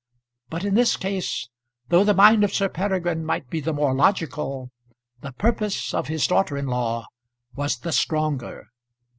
But 0.49 0.65
in 0.65 0.73
this 0.73 0.97
case, 0.97 1.47
though 1.89 2.03
the 2.03 2.15
mind 2.15 2.43
of 2.43 2.51
Sir 2.51 2.67
Peregrine 2.69 3.23
might 3.23 3.51
be 3.51 3.59
the 3.59 3.71
more 3.71 3.93
logical, 3.93 4.71
the 5.21 5.31
purpose 5.33 5.93
of 5.93 6.07
his 6.07 6.25
daughter 6.25 6.57
in 6.57 6.65
law 6.65 7.05
was 7.53 7.77
the 7.77 7.91
stronger. 7.91 8.71